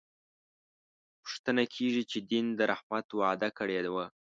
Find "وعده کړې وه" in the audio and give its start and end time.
3.19-4.05